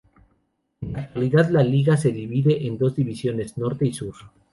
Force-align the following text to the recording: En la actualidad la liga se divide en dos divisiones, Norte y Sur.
En 0.81 0.93
la 0.93 1.01
actualidad 1.01 1.51
la 1.51 1.61
liga 1.63 1.95
se 1.95 2.11
divide 2.11 2.65
en 2.65 2.79
dos 2.79 2.95
divisiones, 2.95 3.55
Norte 3.59 3.85
y 3.85 3.93
Sur. 3.93 4.15